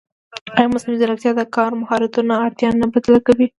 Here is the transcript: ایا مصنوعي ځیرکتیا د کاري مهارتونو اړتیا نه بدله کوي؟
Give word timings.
ایا 0.57 0.67
مصنوعي 0.73 0.97
ځیرکتیا 1.01 1.31
د 1.35 1.41
کاري 1.55 1.75
مهارتونو 1.81 2.33
اړتیا 2.45 2.69
نه 2.81 2.87
بدله 2.93 3.19
کوي؟ 3.27 3.47